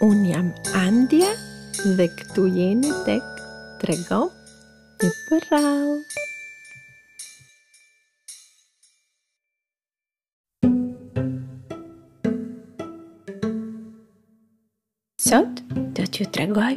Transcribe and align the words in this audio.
Unë 0.00 0.30
jam 0.32 0.46
Andja 0.80 1.28
dhe 1.96 2.06
këtu 2.18 2.46
jeni 2.56 2.88
tek 3.04 3.26
Trego 3.82 4.20
një 5.02 5.10
përral. 5.26 5.90
Sot 15.26 15.60
do 15.68 16.08
t'ju 16.08 16.30
tregoj 16.36 16.72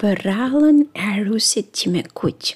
për 0.00 0.24
rallën 0.28 0.80
e 0.96 1.10
rusit 1.28 1.68
që 1.78 1.92
me 1.96 2.06
kuq. 2.22 2.54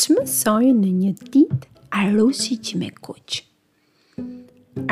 Që 0.00 0.26
sojë 0.38 0.76
në 0.82 0.92
një 1.02 1.14
ditë 1.22 1.86
a 1.96 2.04
rusit 2.18 2.60
që 2.68 2.84
me 2.84 2.92
kuq? 3.08 3.40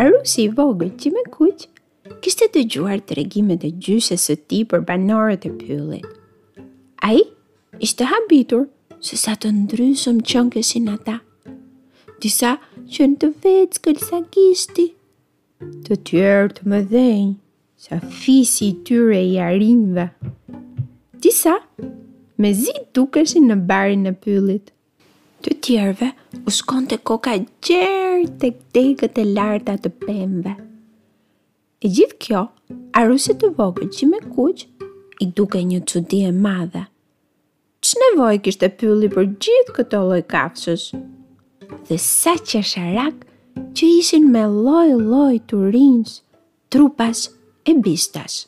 A 0.01 0.09
rusit 0.09 0.57
vogë 0.59 0.93
që 1.03 1.13
me 1.19 1.27
kuqë 1.37 1.77
kishte 2.25 2.49
dëgjuar 2.55 2.99
të 3.07 3.17
regjime 3.19 3.57
e 3.63 3.71
gjyshe 3.85 4.17
së 4.21 4.35
ti 4.51 4.61
për 4.71 4.83
banorët 4.89 5.45
e 5.49 5.53
pyllit. 5.61 6.07
A 7.07 7.13
i 7.19 7.23
ishte 7.87 8.07
habitur 8.13 8.65
se 9.09 9.17
sa 9.23 9.37
të 9.43 9.53
ndryshëm 9.63 10.19
qënë 10.31 10.53
këshin 10.57 10.91
ata. 10.97 11.19
Disa 12.23 12.57
qënë 12.95 13.19
të 13.23 13.31
vetë 13.45 13.83
këllë 13.85 14.21
gishti. 14.37 14.87
Të 15.87 15.99
tjerë 16.09 16.51
të 16.59 16.69
më 16.73 16.81
dhenjë, 16.93 17.35
sa 17.85 17.99
fisi 18.21 18.71
i 18.73 18.77
tyre 18.87 19.21
i 19.31 19.39
arinjëve. 19.49 20.07
Disa 21.23 21.55
me 22.43 22.53
zi 22.63 22.75
dukeshin 22.95 23.47
në 23.51 23.59
barin 23.71 24.07
e 24.11 24.15
pyllit. 24.25 24.73
Të 25.45 25.59
tjerëve 25.67 26.11
uskon 26.51 26.91
të 26.91 26.99
koka 27.11 27.37
gjerë 27.67 28.27
të 28.43 28.53
degët 28.75 29.23
e 29.23 29.27
larta 29.37 29.77
të 29.85 29.95
pembet. 30.07 30.65
E 31.79 31.87
gjithë 31.95 32.17
kjo, 32.25 32.41
arusit 32.99 33.37
të 33.41 33.53
vogël 33.57 33.91
që 33.95 34.07
me 34.11 34.19
kuq, 34.35 34.65
i 35.23 35.27
duke 35.39 35.61
një 35.63 35.81
cudi 35.91 36.25
e 36.27 36.33
madhe. 36.35 36.81
Që 37.87 37.93
nevoj 38.03 38.41
kishte 38.43 38.67
pylli 38.81 39.07
për 39.13 39.29
gjithë 39.45 39.75
këto 39.77 40.01
loj 40.09 40.25
kafshës? 40.33 40.89
Dhe 41.87 41.99
sa 42.03 42.35
që 42.41 42.63
sharak 42.73 43.23
që 43.79 43.87
ishin 44.01 44.27
me 44.35 44.43
loj 44.51 44.91
loj 45.05 45.39
të 45.51 45.61
rinjës, 45.77 46.17
trupas 46.75 47.23
e 47.71 47.77
bistas. 47.87 48.41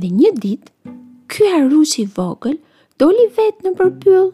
Dhe 0.00 0.08
një 0.16 0.32
dit, 0.40 0.72
ky 1.28 1.52
arusi 1.60 2.08
vogël 2.16 2.56
doli 2.98 3.28
vetë 3.36 3.66
në 3.66 3.74
përpyll. 3.82 4.32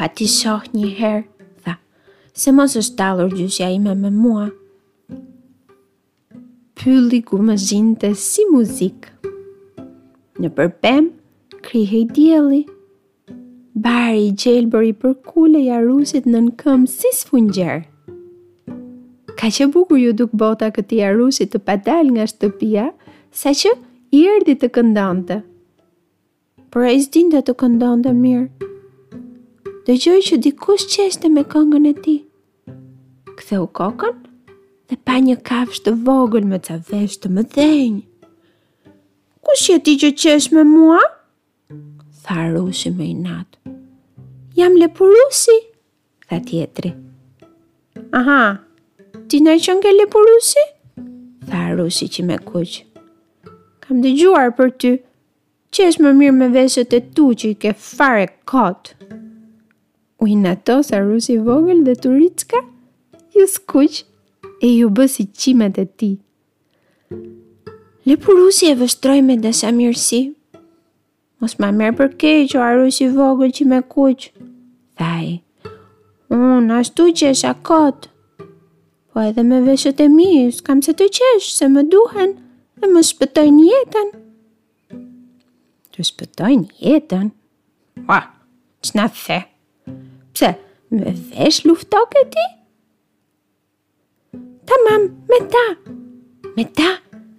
Pa 0.00 0.08
ti 0.08 0.26
shoh 0.38 0.72
një 0.72 0.94
herë, 1.02 1.24
tha, 1.66 1.76
se 2.32 2.52
mos 2.56 2.80
është 2.80 2.98
talur 3.04 3.34
gjusja 3.36 3.68
ime 3.76 3.92
me 4.04 4.10
mua 4.10 4.48
pylli 6.84 7.20
kur 7.24 7.40
më 7.40 7.54
zhinte 7.56 8.10
si 8.20 8.44
muzik. 8.52 9.06
Në 10.40 10.48
përpem, 10.56 11.06
krihe 11.64 12.02
i 12.02 12.04
djeli. 12.16 12.58
Bari 13.86 14.26
i 14.26 14.34
gjelë 14.42 14.68
bëri 14.74 14.90
për 15.00 15.14
kule 15.24 15.62
i 15.64 15.70
arusit 15.72 16.28
në 16.28 16.42
në 16.48 16.52
këmë 16.60 16.90
si 16.92 17.12
së 17.16 17.30
fungjerë. 17.30 17.80
Ka 19.40 19.48
që 19.54 19.70
bukur 19.72 19.96
ju 20.02 20.12
duk 20.18 20.34
bota 20.44 20.68
këti 20.76 21.00
arusit 21.08 21.54
të 21.54 21.62
padal 21.68 22.12
nga 22.14 22.28
shtëpia, 22.30 22.90
sa 23.32 23.54
që 23.62 23.72
i 24.12 24.22
erdi 24.36 24.54
të 24.60 24.68
këndante. 24.76 25.40
Por 26.68 26.84
e 26.90 26.94
zdin 27.00 27.32
të 27.32 27.54
këndante 27.64 28.12
mirë. 28.12 28.50
Dë 29.88 29.96
që 30.04 30.36
dikush 30.50 30.84
qeshte 30.96 31.32
me 31.32 31.48
këngën 31.54 31.88
e 31.88 31.94
ti. 32.04 32.16
Këthe 33.38 33.64
u 33.64 33.68
kokën, 33.80 34.33
dhe 34.94 35.00
pa 35.04 35.18
një 35.26 35.36
kafsh 35.48 35.82
të 35.84 35.92
vogël 36.06 36.44
me 36.46 36.58
të 36.62 36.78
vesh 36.90 37.18
të 37.22 37.28
më 37.36 37.42
dhenjë. 37.54 38.02
Kush 39.44 39.64
je 39.70 39.78
ti 39.84 39.94
që 40.02 40.10
qesh 40.22 40.46
me 40.54 40.62
mua? 40.70 41.00
Tha 42.24 42.46
rushi 42.54 42.90
me 42.94 43.08
i 43.10 43.14
natë. 43.18 43.58
Jam 44.56 44.76
lepurusi, 44.78 45.56
tha 46.30 46.38
tjetri. 46.46 46.92
Aha, 48.18 48.42
ti 49.28 49.40
na 49.42 49.56
që 49.58 49.90
lepurusi? 49.98 50.64
Tha 51.50 51.64
rushi 51.78 52.08
që 52.14 52.24
me 52.28 52.38
kuqë. 52.38 52.84
Kam 53.84 53.98
dëgjuar 54.00 54.46
gjuar 54.54 54.56
për 54.56 54.70
ty, 54.80 54.92
qesh 55.74 55.98
më 56.00 56.14
mirë 56.18 56.38
me 56.38 56.48
veshët 56.54 56.94
e 56.96 57.00
tu 57.14 57.32
që 57.34 57.50
i 57.50 57.54
ke 57.64 57.74
fare 57.74 58.28
kotë. 58.46 58.94
U 60.22 60.26
sa 60.88 60.98
rusi 61.04 61.34
vogël 61.38 61.82
dhe 61.84 61.94
turicka, 62.00 62.60
ju 63.36 63.44
skuqë 63.46 64.13
e 64.64 64.68
ju 64.80 64.88
bësi 64.96 65.26
qimet 65.42 65.76
e 65.78 65.84
ti. 65.98 66.10
Lepurusi 68.08 68.66
e 68.72 68.76
vështroj 68.80 69.20
me 69.26 69.36
dësa 69.44 69.70
mirësi. 69.76 70.22
Mos 71.42 71.58
ma 71.60 71.68
merë 71.78 71.96
për 71.98 72.12
keqë 72.22 72.56
o 72.58 72.62
arru 72.64 72.86
si 72.96 73.08
vogël 73.12 73.52
që 73.56 73.66
me 73.72 73.80
kuqë. 73.92 74.30
Thaj, 75.00 75.28
unë 76.32 76.76
ashtu 76.80 77.08
që 77.20 77.32
e 77.34 77.38
shakotë. 77.42 78.10
Po 79.12 79.24
edhe 79.28 79.44
me 79.50 79.60
veshët 79.66 80.00
e 80.00 80.08
mi, 80.14 80.30
s'kam 80.56 80.80
se 80.84 80.94
të 80.98 81.10
qeshë, 81.18 81.52
se 81.60 81.68
me 81.70 81.84
duhen 81.96 82.32
dhe 82.80 82.88
me 82.94 83.04
shpëtoj 83.10 83.46
një 83.58 83.64
jetën. 83.74 84.08
Të 85.94 86.08
shpëtoj 86.10 86.52
një 86.62 86.82
jetën? 86.88 87.28
Ha, 88.08 88.20
që 88.84 88.96
na 88.98 89.04
the? 89.12 89.40
Pse, 90.34 90.54
me 90.90 91.12
vesh 91.28 91.60
luftok 91.68 92.16
e 92.24 92.28
ti? 92.32 92.48
ha. 92.50 92.60
Ta 94.66 94.74
mam, 94.88 95.02
me 95.28 95.38
ta 95.54 95.66
Me 96.56 96.64
ta 96.78 96.90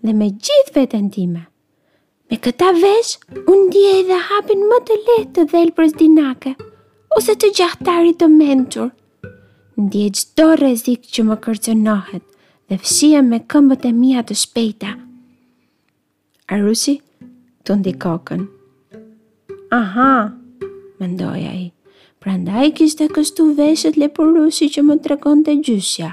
dhe 0.05 0.13
me 0.19 0.27
gjithë 0.45 0.73
vetën 0.75 1.05
time 1.13 1.41
Me 2.31 2.37
këta 2.47 2.67
vesh, 2.77 3.15
unë 3.49 3.69
dje 3.73 3.83
edhe 4.01 4.17
hapin 4.27 4.65
më 4.69 4.77
të 4.87 4.97
letë 5.07 5.31
të 5.37 5.45
dhelë 5.53 5.75
për 5.79 5.87
zdinake 5.93 6.51
Ose 7.17 7.33
të 7.41 7.49
gjahtari 7.57 8.13
të 8.19 8.29
mentur 8.35 8.91
Në 9.75 9.89
dje 9.95 10.03
gjdo 10.19 10.49
rezik 10.61 11.07
që 11.15 11.25
më 11.31 11.37
kërcenohet 11.47 12.25
Dhe 12.69 12.77
fshia 12.83 13.23
me 13.25 13.39
këmbët 13.53 13.87
e 13.89 13.91
mija 13.93 14.23
të 14.29 14.37
shpejta 14.43 14.93
Arushi, 16.55 16.99
të 17.65 17.79
ndi 17.79 17.95
kokën 18.05 18.43
Aha, 19.81 20.13
më 21.01 21.09
ndoja 21.15 21.55
i 21.57 21.65
Pra 22.21 22.35
nda 22.41 22.61
i 22.69 22.73
kishtë 22.77 23.09
kështu 23.15 23.47
veshët 23.57 23.97
le 24.01 24.11
që 24.13 24.85
më 24.85 24.95
të 24.97 25.11
rekon 25.11 25.41
të 25.45 25.53
gjyshja 25.67 26.09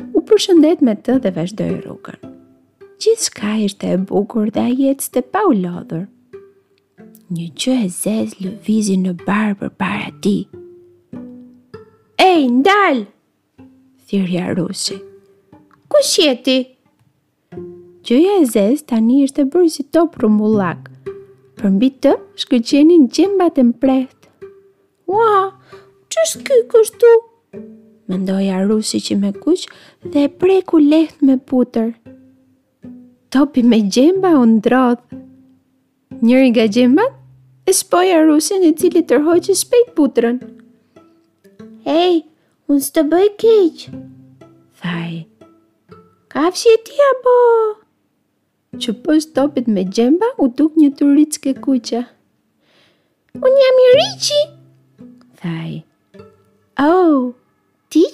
u 0.00 0.20
përshëndet 0.28 0.82
me 0.86 0.94
të 1.06 1.18
dhe 1.24 1.30
vazhdoj 1.36 1.70
rrugën. 1.78 2.20
Gjithë 3.02 3.24
shka 3.28 3.54
ishte 3.66 3.90
e 3.96 4.00
bukur 4.10 4.50
dhe 4.54 4.62
a 4.64 4.72
jetës 4.82 5.10
të 5.14 5.22
pa 5.34 5.42
u 5.48 5.52
lodhur. 5.58 6.04
Një 7.32 7.46
që 7.62 7.72
e 7.84 7.88
zezë 7.96 8.52
vizi 8.66 8.98
në 9.00 9.14
barë 9.26 9.54
për 9.62 9.72
para 9.80 10.10
ti. 10.24 10.34
Ej, 12.20 12.46
ndalë! 12.60 13.06
Thirja 14.08 14.52
rusi. 14.58 14.98
Ku 15.90 16.02
shjeti? 16.04 16.58
Gjëja 18.06 18.36
e 18.42 18.46
zezë 18.52 18.86
tani 18.92 19.22
ishte 19.26 19.48
bërë 19.52 19.70
si 19.76 19.86
topë 19.96 20.22
rumbullak. 20.24 20.90
Për 21.58 21.70
mbi 21.74 21.90
të 22.04 22.14
shkëqenin 22.44 23.06
gjembat 23.16 23.58
e 23.62 23.64
mprehtë. 23.70 24.50
Ua, 25.12 25.38
që 26.12 26.26
shkë 26.32 26.60
kështu? 26.72 27.12
Mendoja 28.10 28.58
rusi 28.66 28.98
që 28.98 29.16
me 29.20 29.30
kuq 29.32 29.66
dhe 30.12 30.24
e 30.26 30.30
preku 30.42 30.78
leht 30.82 31.20
me 31.28 31.36
putër. 31.50 31.92
Topi 33.30 33.62
me 33.62 33.78
gjemba 33.96 34.30
u 34.40 34.46
ndrodh. 34.54 35.02
Njëri 36.22 36.48
nga 36.52 36.64
gjemba 36.76 37.04
e 37.68 37.72
spoja 37.80 38.18
rusin 38.26 38.64
i 38.68 38.72
cili 38.78 39.02
tërhoqi 39.08 39.54
shpejt 39.62 39.94
putërën. 39.98 40.36
Hej, 41.86 42.18
unë 42.70 42.82
s'të 42.88 43.02
bëj 43.12 43.28
keqë, 43.40 43.86
Thaj. 44.82 45.12
Kafshi 46.34 46.72
e 46.74 46.78
ti 46.86 46.98
apo? 47.10 47.36
Që 48.82 48.90
pos 49.04 49.28
topit 49.36 49.66
me 49.74 49.86
gjemba 49.96 50.26
u 50.42 50.48
duk 50.60 50.72
një 50.80 50.88
rritës 51.00 51.42
ke 51.44 51.52
kuqa. 51.64 52.02
Unë 53.46 53.56
jam 53.62 53.80
i 53.86 53.88
rici! 54.00 54.41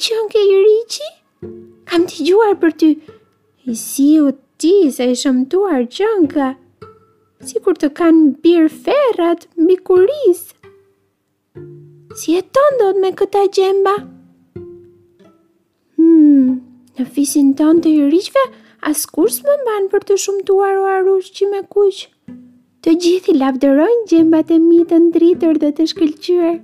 qënë 0.02 0.28
ke 0.32 0.42
i 0.48 0.58
rriqi? 0.62 1.06
Kam 1.90 2.04
t'i 2.10 2.26
gjuar 2.28 2.54
për 2.62 2.74
ty, 2.80 2.88
i 3.70 3.74
si 3.78 4.06
u 4.22 4.30
ti 4.62 4.74
se 4.94 5.08
i 5.10 5.16
shëmtuar 5.18 5.84
qënka, 5.96 6.52
si 7.46 7.60
kur 7.64 7.76
të 7.78 7.90
kanë 7.98 8.28
birë 8.44 8.68
ferrat 8.86 9.48
mbi 9.58 9.76
kuris. 9.88 10.44
Si 12.18 12.36
e 12.38 12.44
tëndot 12.56 13.00
me 13.02 13.12
këta 13.20 13.44
gjemba? 13.56 13.96
Hmm, 15.98 16.54
në 16.98 17.08
fisin 17.14 17.52
tënd 17.58 17.82
të 17.84 17.92
i 17.96 18.06
rriqve 18.06 18.44
as 18.90 19.02
kurs 19.12 19.40
më 19.44 19.58
mbanë 19.64 19.90
për 19.94 20.06
të 20.10 20.16
shumtuar 20.26 20.78
o 20.82 20.86
arush 20.98 21.32
që 21.38 21.50
me 21.54 21.62
kush. 21.74 22.06
Të 22.86 22.94
gjithi 23.02 23.34
lavdërojnë 23.34 24.06
gjembat 24.12 24.54
e 24.54 24.60
mitën 24.62 25.10
dritër 25.14 25.58
dhe 25.62 25.72
të 25.78 25.88
shkëllqyre 25.92 26.56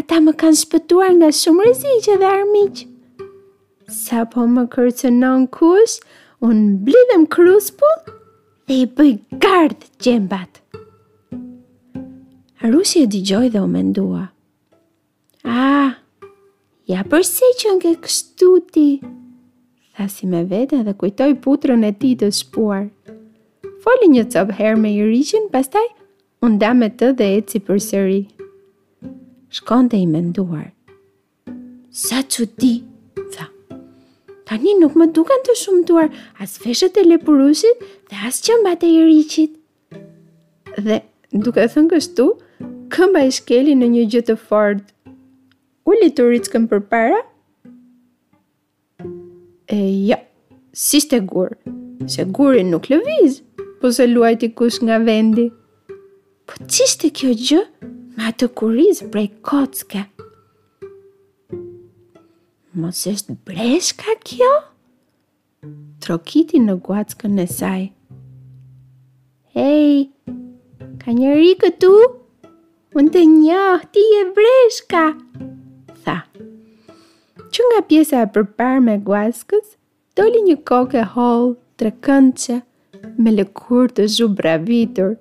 ata 0.00 0.16
më 0.24 0.32
kanë 0.40 0.58
shpëtuar 0.62 1.10
nga 1.20 1.28
shumë 1.40 1.66
rëzikje 1.68 2.14
dhe 2.20 2.28
armiq. 2.38 2.74
Sa 4.02 4.24
po 4.32 4.40
më 4.48 4.64
kërcënon 4.72 5.44
kush, 5.54 5.98
unë 6.40 6.80
blidhem 6.84 7.24
kruspu 7.34 7.90
dhe 8.66 8.74
i 8.84 8.86
bëj 8.96 9.12
gardë 9.42 9.86
gjembat. 10.04 10.62
Rusi 12.72 13.02
e 13.04 13.08
digjoj 13.12 13.46
dhe 13.52 13.60
o 13.60 13.68
mendua. 13.68 14.22
A, 15.44 15.92
ja 16.92 17.00
përse 17.10 17.48
që 17.60 17.68
nge 17.78 17.92
kështuti, 18.04 18.88
thasi 19.96 20.24
me 20.30 20.44
vete 20.48 20.78
dhe 20.86 20.94
kujtoj 21.00 21.32
putrën 21.44 21.84
e 21.90 21.90
ti 22.00 22.14
të 22.20 22.30
shpuar. 22.38 22.86
Foli 23.82 24.08
një 24.14 24.24
copë 24.32 24.54
herë 24.60 24.78
me 24.80 24.92
i 24.96 25.02
rishin, 25.10 25.50
pastaj 25.52 25.88
unë 26.46 26.60
da 26.62 26.70
me 26.78 26.88
të 26.98 27.10
dhe 27.18 27.28
eci 27.42 27.58
për 27.66 27.82
sëri 27.90 28.20
shkon 29.56 29.88
të 29.92 29.98
i 30.00 30.06
menduar. 30.08 30.70
Sa 31.92 32.22
që 32.24 32.46
di, 32.60 32.72
tha. 33.34 33.48
Tani 34.48 34.74
nuk 34.80 34.94
më 34.98 35.10
dukan 35.16 35.44
të 35.46 35.56
shumë 35.62 35.84
duar 35.88 36.06
as 36.40 36.56
feshët 36.62 36.96
e 37.00 37.04
lepurusit 37.08 37.84
dhe 38.08 38.22
as 38.28 38.40
që 38.46 38.56
të 38.80 38.88
i 38.88 39.00
rriqit. 39.04 39.52
Dhe 40.86 40.98
duke 41.44 41.66
thënë 41.74 41.90
kështu, 41.92 42.26
këmba 42.94 43.26
i 43.28 43.32
shkeli 43.38 43.76
në 43.76 43.88
një 43.94 44.06
gjithë 44.14 44.30
të 44.32 44.38
fordë. 44.48 44.88
U 45.84 45.92
li 46.00 46.08
të 46.14 46.26
rritë 46.30 46.64
për 46.72 46.80
para? 46.88 47.20
E, 49.72 49.76
ja, 50.08 50.16
jo, 50.16 50.58
si 50.72 51.00
shte 51.04 51.20
gurë. 51.28 51.56
Se 52.10 52.24
gurë 52.24 52.62
i 52.62 52.64
nuk 52.66 52.88
lëviz, 52.90 53.42
po 53.80 53.92
se 53.92 54.06
luajti 54.08 54.52
kush 54.58 54.80
nga 54.82 54.96
vendi. 54.98 55.50
Po 56.48 56.64
që 56.64 57.10
kjo 57.18 57.34
gjë? 57.44 57.62
me 58.16 58.24
atë 58.28 58.46
kuriz 58.58 58.98
prej 59.12 59.28
kocke. 59.46 60.02
Mos 62.76 63.02
është 63.08 63.36
breshka 63.46 64.14
kjo? 64.28 64.50
Trokiti 66.02 66.60
në 66.60 66.74
guackën 66.86 67.36
e 67.42 67.46
saj. 67.48 67.82
Hej, 69.56 69.94
ka 71.02 71.14
njëri 71.14 71.52
këtu? 71.62 71.92
Unë 72.98 73.14
të 73.14 73.22
njohë, 73.32 73.90
ti 73.94 74.02
e 74.18 74.24
breshka! 74.36 75.04
Tha. 76.04 76.18
Që 77.52 77.68
nga 77.70 77.82
pjesa 77.88 78.22
e 78.24 78.30
përpar 78.34 78.80
me 78.84 78.98
guaskës, 79.06 79.74
doli 80.18 80.42
një 80.50 80.56
kokë 80.68 81.06
hol, 81.14 81.52
holë, 81.54 81.56
tre 81.78 82.60
me 83.22 83.32
lëkur 83.38 83.92
të 83.96 84.06
zhubra 84.16 84.56
vitur, 84.68 85.16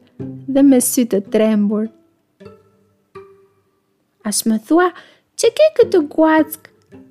dhe 0.48 0.64
me 0.68 0.80
sy 0.84 1.08
të 1.12 1.24
trembur. 1.34 1.88
As 4.24 4.44
më 4.46 4.58
thua, 4.68 4.90
që 5.40 5.50
ke 5.58 5.68
këtë 5.78 6.00
guack 6.14 6.68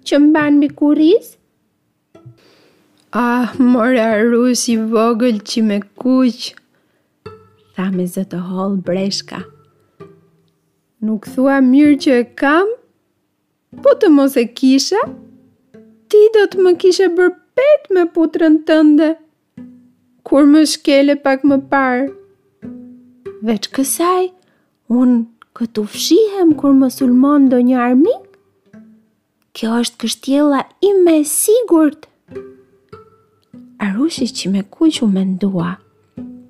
që 0.07 0.19
mbanë 0.23 0.59
me 0.63 0.69
kurizë? 0.81 1.37
Ah, 3.13 3.51
mora 3.59 4.09
i 4.23 4.77
vogël 4.93 5.41
që 5.51 5.61
me 5.67 5.79
kuq, 6.01 6.43
tha 7.75 7.87
me 7.95 8.07
zë 8.07 8.25
të 8.31 8.39
holë 8.51 8.79
breshka. 8.87 9.41
Nuk 11.03 11.27
thua 11.35 11.59
mirë 11.71 11.97
që 12.05 12.21
e 12.23 12.27
kam, 12.43 12.71
po 13.83 13.91
të 13.99 14.11
mos 14.15 14.37
e 14.39 14.45
kisha, 14.47 15.03
ti 16.11 16.23
do 16.35 16.47
të 16.53 16.63
më 16.63 16.77
kisha 16.83 17.11
bërë 17.17 17.35
pet 17.59 17.91
me 17.97 18.07
putrën 18.15 18.63
tënde, 18.69 19.11
kur 20.27 20.47
më 20.47 20.63
shkele 20.75 21.19
pak 21.25 21.43
më 21.49 21.59
parë. 21.73 22.07
Vecë 23.49 23.75
kësaj, 23.75 24.25
unë 25.01 25.19
këtë 25.61 25.81
u 25.83 25.89
fshihem 25.93 26.53
kur 26.57 26.73
më 26.73 26.89
sulmon 26.95 27.51
do 27.53 27.59
një 27.61 27.77
armik? 27.85 28.23
Kjo 29.53 29.75
është 29.83 29.99
kështjela 30.01 30.61
i 30.89 30.93
me 31.05 31.19
sigurt. 31.29 32.07
Arushi 33.85 34.29
që 34.39 34.53
me 34.55 34.63
kuj 34.77 34.95
u 35.05 35.09
mendua. 35.11 35.75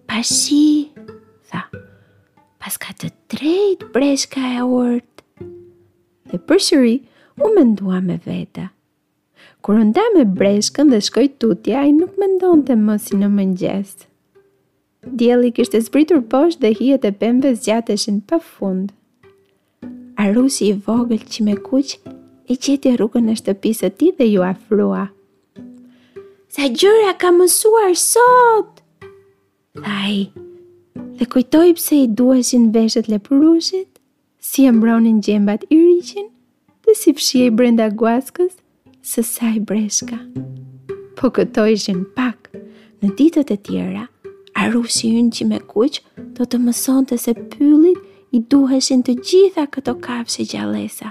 pashi, 0.07 0.91
tha, 1.51 1.61
pas 2.63 2.75
ka 2.85 2.91
të 3.01 3.11
trejt 3.31 3.83
breshka 3.95 4.41
e 4.61 4.61
urt. 4.67 5.13
Dhe 6.31 6.39
përshëri, 6.49 6.97
u 7.45 7.51
mendua 7.57 7.99
me 8.07 8.17
veta. 8.27 8.69
Kur 9.63 9.75
nda 9.91 10.05
me 10.15 10.25
breshkën 10.39 10.87
dhe 10.93 10.99
shkoj 11.09 11.27
tutja, 11.41 11.83
i 11.87 11.93
nuk 11.93 12.13
me 12.19 12.27
ndonë 12.37 12.65
të 12.67 12.75
mësi 12.87 13.19
në 13.21 13.29
mëngjesë. 13.39 14.03
Djeli 15.19 15.51
kështë 15.57 15.79
e 15.79 15.85
zbritur 15.89 16.23
poshtë 16.33 16.63
dhe 16.65 16.75
hijet 16.81 17.05
e 17.05 17.13
të 17.15 17.27
zgjateshin 17.29 17.61
zjatëshin 17.65 18.19
pa 18.29 18.39
fundë 18.53 18.95
arusi 20.21 20.65
i 20.71 20.75
vogël 20.87 21.23
që 21.33 21.41
me 21.47 21.55
kuq 21.65 21.95
e 22.51 22.57
qeti 22.61 22.93
rrugën 22.99 23.31
e 23.33 23.37
shtëpisë 23.41 23.89
ti 23.99 24.09
dhe 24.19 24.27
ju 24.31 24.43
afrua. 24.45 25.07
Sa 26.53 26.67
gjëra 26.77 27.15
ka 27.21 27.31
mësuar 27.33 27.95
sot! 28.05 28.83
Thaj, 29.81 30.17
dhe 31.17 31.25
kujtoj 31.33 31.71
pse 31.79 32.01
i 32.05 32.09
duashin 32.21 32.69
veshët 32.75 33.09
lepurushit, 33.13 33.93
si 34.49 34.67
e 34.69 34.73
mbronin 34.77 35.21
gjembat 35.25 35.65
i 35.73 35.79
rishin, 35.87 36.27
dhe 36.85 36.93
si 37.01 37.15
fshie 37.17 37.47
i 37.49 37.55
brenda 37.57 37.87
guaskës, 38.01 38.57
së 39.11 39.25
saj 39.35 39.57
breshka. 39.69 40.19
Po 41.17 41.31
këto 41.37 41.65
ishin 41.79 42.03
pak, 42.17 42.51
në 43.01 43.15
ditët 43.17 43.55
e 43.55 43.59
tjera, 43.69 44.05
arusi 44.67 45.15
unë 45.21 45.33
që 45.39 45.49
me 45.55 45.63
kuq, 45.73 46.03
do 46.37 46.45
të 46.45 46.61
mëson 46.67 47.07
të 47.09 47.17
se 47.25 47.33
pyllit 47.53 48.09
i 48.31 48.39
duheshin 48.51 49.01
të 49.07 49.15
gjitha 49.27 49.65
këto 49.75 49.97
kafshë 50.05 50.45
gjallësa. 50.55 51.11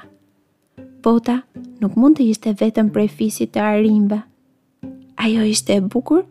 Bota 1.03 1.39
nuk 1.81 1.95
mund 1.99 2.17
të 2.19 2.27
ishte 2.31 2.53
vetëm 2.61 2.91
prej 2.95 3.07
fisit 3.21 3.51
të 3.55 3.63
arimbë. 3.71 4.21
Ajo 5.19 5.43
ishte 5.51 5.75
e 5.75 5.81
bukur 5.91 6.23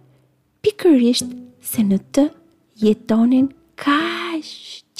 pikërisht 0.64 1.32
se 1.73 1.85
në 1.90 1.99
të 2.17 2.25
jetonin 2.85 3.50
kaq 3.85 4.49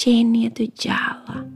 qenie 0.03 0.49
të 0.59 0.69
gjalla. 0.85 1.47